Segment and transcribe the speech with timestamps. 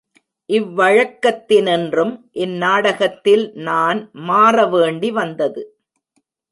[0.49, 2.13] இவ்வழக்கத்தினின்றும்
[2.31, 5.63] இந்நாடகத்தில் நான் மாற வேண்டி வந்தது.